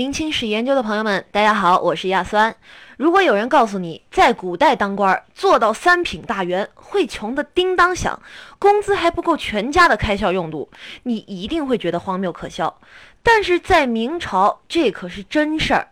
[0.00, 2.56] 明清史研究的朋友们，大家好，我是亚酸。
[2.96, 8.18] 如果有人告诉你，在古代当官做到三品大员会穷得叮当响，
[8.58, 10.70] 工资还不够全家的开销用度，
[11.02, 12.80] 你一定会觉得荒谬可笑。
[13.22, 15.88] 但是在明朝，这可是真事儿。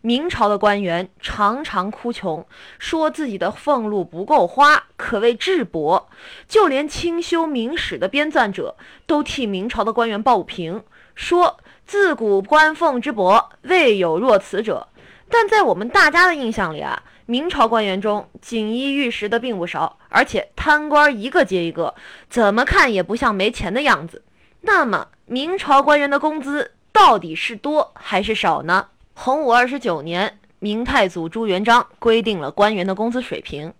[0.00, 2.44] 明朝的官员常常哭穷，
[2.80, 6.08] 说自己的俸禄不够花，可谓质薄。
[6.48, 8.76] 就连清修明史的编纂者
[9.06, 10.82] 都替明朝的官员抱不平，
[11.14, 11.60] 说
[11.92, 14.88] 自古官俸之薄，未有若此者。
[15.28, 21.94] 但在我们大家的印象里啊，明朝官员中锦衣玉食的并不少，而且贪官一个接一个，
[22.30, 24.24] 怎么看也不像没钱的样子。
[24.62, 28.86] 那么，明朝官员的工资到底是多还是少呢？
[29.12, 33.74] 洪武二十九年，明太祖朱元璋规定了官员的工资水平。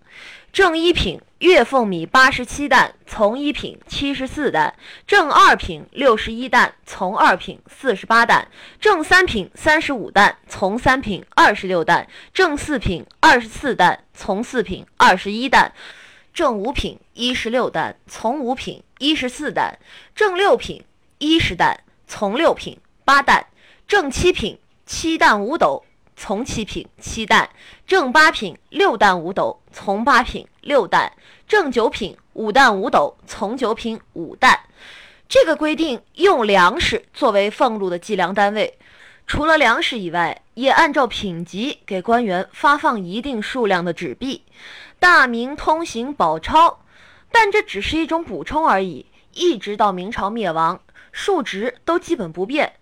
[0.53, 4.75] 正一品月俸米八十七担，从一品七十四担；
[5.07, 8.49] 正二品六十一担，从二品四十八担；
[8.81, 12.05] 正三品三十五担，从三品二十六担；
[12.35, 15.71] 正四品二十四担，从四品二十一担；
[16.35, 19.79] 正五品一十六担，从五品一十四担；
[20.17, 20.83] 正六品
[21.19, 21.79] 一十担，
[22.09, 23.47] 从六品八担；
[23.87, 25.85] 正七品七担五斗。
[26.25, 27.51] 从七品七担，
[27.85, 31.13] 正八品六担五斗；从八品六担，
[31.49, 34.57] 正九品五担五斗；从九品五担。
[35.29, 38.79] 这个规定用粮食作为俸禄的计量单位，
[39.27, 44.45] 除了粮食以外，也按照品级给官员发放一定数量的纸币，
[45.01, 46.85] 大明通行宝钞。
[47.33, 52.75] 但这只是一种补充而已，一直到明朝灭亡，数值都基本不变。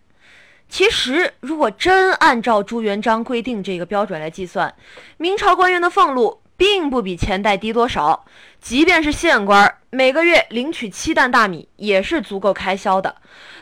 [0.70, 4.72] 其实，如果真按照朱元璋规定这个标准来计算，
[5.16, 8.24] 明朝官员的俸禄并不比前代低多少。
[8.60, 13.16] 即便是县官，每个月领取七担大米也是足够开销的。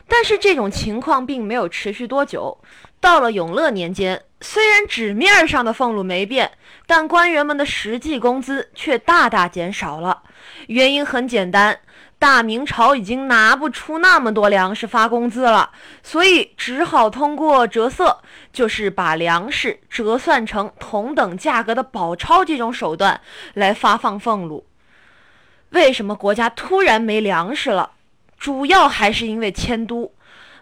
[0.07, 2.59] 但是这种情况并没有持续多久。
[3.01, 6.51] 到了永乐年间，虽然纸面上的俸禄没变，
[6.87, 10.23] 但官员们的实际工资却大大减少了。
[10.69, 11.81] 原因很简单。
[12.21, 15.71] 大明朝已经拿不出那么多粮食发工资了，
[16.03, 18.19] 所以只好通过折色，
[18.53, 23.21] 就是把粮食折算成同等价格的宝钞这种手段
[23.55, 24.67] 来发放俸禄。
[25.71, 27.93] 为什么国家突然没粮食了？
[28.37, 30.13] 主要还是因为迁都。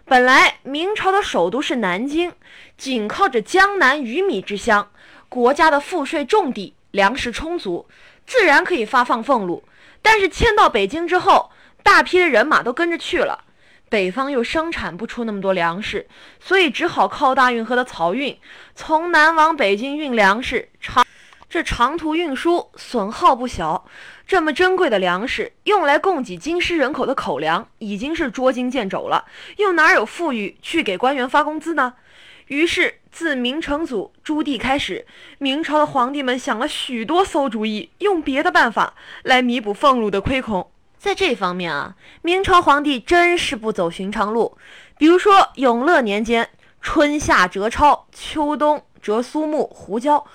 [0.09, 2.31] 本来明朝的首都是南京，
[2.77, 4.89] 紧靠着江南鱼米之乡，
[5.27, 7.85] 国家的赋税重地，粮食充足，
[8.25, 9.65] 自然可以发放俸禄。
[10.01, 11.51] 但是迁到北京之后，
[11.83, 13.43] 大批的人马都跟着去了，
[13.89, 16.07] 北方又生产不出那么多粮食，
[16.39, 18.39] 所以只好靠大运河的漕运，
[18.75, 20.69] 从南往北京运粮食。
[20.79, 21.05] 长
[21.49, 23.85] 这长途运输损耗不小，
[24.27, 29.23] 这么珍贵的粮食用来供给京师人口的口粮，已经是捉襟见肘了，
[29.55, 31.93] 又哪有富裕去给官员发工资呢？
[32.47, 35.05] 于是，自明成祖朱棣开始，
[35.37, 38.93] 明朝的皇帝们想了许多馊主意，用别的办法
[39.23, 40.69] 来弥补俸禄的亏空。
[40.97, 44.57] 在这方面啊，明朝皇帝真是不走寻常路。
[44.97, 46.49] 比如说，永乐年间，
[46.81, 50.25] 春夏折钞，秋冬折苏木、胡椒。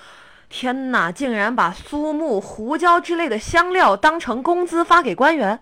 [0.55, 5.59] 天哪，竟然把苏木、胡椒之类的香料当成工资发给官员。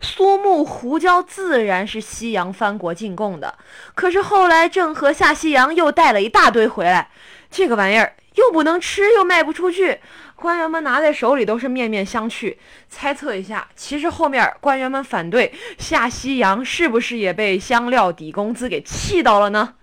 [0.00, 3.58] 苏木、胡椒自然是西洋藩国进贡的，
[3.94, 7.10] 可是后来郑和下西洋又带了一大堆回来，
[7.50, 10.00] 这个玩意儿又不能吃，又卖不出去，
[10.34, 12.56] 官员们拿在手里都是面面相觑。
[12.88, 19.74] 猜测一下，其实后面官员们反对下西洋，是不是也被香料抵工资给气到了呢？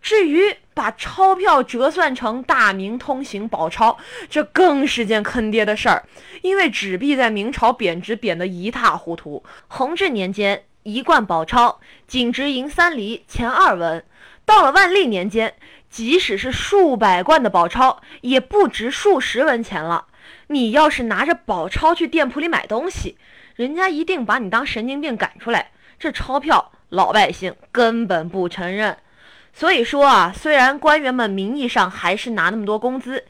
[0.00, 3.98] 至于把钞票折算成大明通行宝钞，
[4.30, 6.04] 这更是件坑爹的事儿。
[6.42, 9.44] 因为纸币在明朝贬值贬得一塌糊涂。
[9.66, 14.00] 弘治年间，一贯宝钞仅值银三厘钱二文；
[14.44, 15.54] 到了万历年间，
[15.90, 20.06] 即使是数百贯的宝钞，也不值数十文钱了。
[20.46, 23.18] 你要是拿着宝钞去店铺里买东西，
[23.56, 25.72] 人家一定把你当神经病赶出来。
[25.98, 28.96] 这钞票，老百姓根本不承认。
[29.58, 33.24] 所以说啊，虽然官员们名义上还是拿那么多工资，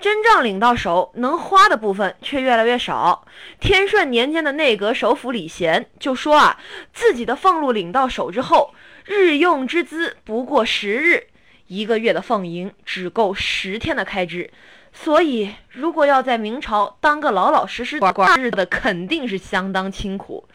[0.00, 3.26] 真正领到手能花的部分却越来越少。
[3.60, 6.58] 天顺年间的内阁首辅李贤就说啊，
[6.94, 8.72] 自己的俸禄领到手之后，
[9.04, 11.26] 日用之资不过十日，
[11.66, 14.50] 一个月的俸银只够十天的开支。
[14.94, 20.48] 所以，如果要在明朝当个老老实实的官，日子肯定是相当清苦。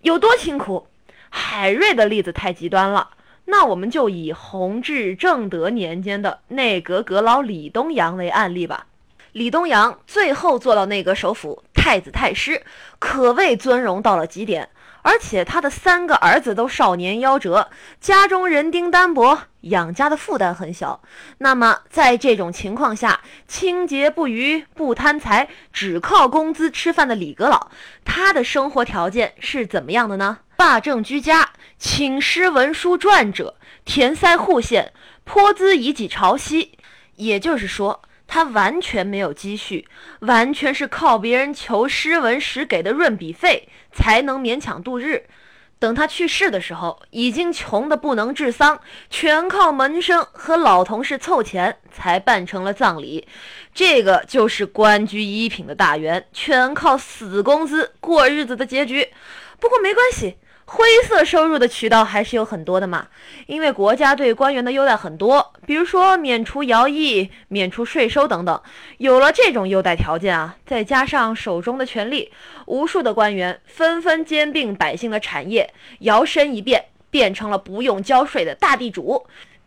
[0.00, 0.88] 有多清苦？
[1.30, 3.10] 海瑞的例子太极端了。
[3.46, 8.86] 那我们就以弘治、正德年间的内阁阁老李东阳为案例吧。
[9.32, 12.62] 李东阳最后做到内阁首辅、太子太师，
[12.98, 14.68] 可谓尊荣到了极点。
[15.02, 17.70] 而且他的三个儿子都少年夭折，
[18.00, 21.00] 家中人丁单薄，养家的负担很小。
[21.38, 27.68] 那么在这种情况下，清洁不渝、不贪财，只靠工资吃饭的李阁老，
[28.04, 30.38] 他的生活条件是怎么样的呢？
[30.56, 34.92] 罢政居家，请诗文书撰者，填塞户县，
[35.24, 36.78] 颇资以己朝夕。
[37.16, 38.02] 也就是说。
[38.28, 39.86] 他完全没有积蓄，
[40.18, 45.28] 完全是靠别人求诗文时给的润笔费才能勉强度日。
[45.78, 53.28] 等他去世的时候，已经穷得不能治丧，全靠门生和老同事凑钱才办成了葬礼。
[53.72, 59.08] 这个就是官居一品的大员，全靠死工资过日子的结局。
[59.60, 60.36] 不过没关系。
[60.68, 63.06] 灰色收入的渠道还是有很多的嘛，
[63.46, 68.60] 因为国家对官员的优待很多，比如说免除徭役、免除税收等等。
[68.98, 72.32] 有了这种优待条件啊，再加上手中的权力，
[72.66, 79.26] 无数的官员纷纷兼并百姓的产业，摇身一变变成了不用交税的大地主。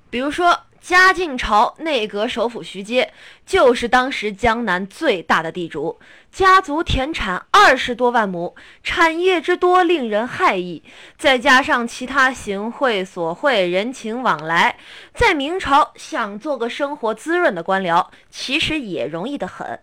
[0.10, 0.60] 比如说。
[0.82, 3.12] 嘉靖朝内阁首辅徐阶
[3.46, 6.00] 就是当时江南最大的地主，
[6.32, 10.82] 家族田产二十多万亩，产业之多令人骇异。
[11.18, 14.78] 再加上其他行贿索贿、人情往来，
[15.14, 19.80] 在明朝想做个生活滋润的官僚，其实也容易得很。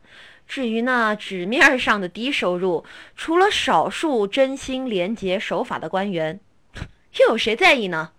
[0.48, 2.84] 至于那纸面上的低收入，
[3.16, 6.40] 除了少数真心廉洁守法的官员，
[7.20, 8.12] 又有谁在意呢？